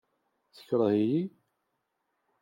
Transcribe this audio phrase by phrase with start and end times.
[0.55, 1.23] Tekreḥ-iyi?